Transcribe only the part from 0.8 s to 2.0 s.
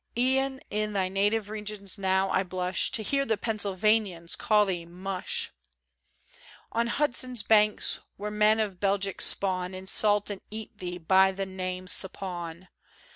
thy native regions